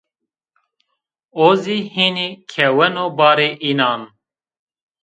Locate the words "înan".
3.69-4.01